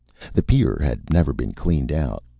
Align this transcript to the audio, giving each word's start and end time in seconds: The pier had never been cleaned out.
The 0.33 0.41
pier 0.41 0.79
had 0.81 1.11
never 1.13 1.31
been 1.31 1.53
cleaned 1.53 1.91
out. 1.91 2.23